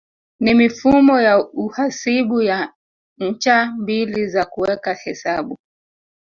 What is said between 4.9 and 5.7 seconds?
hesabu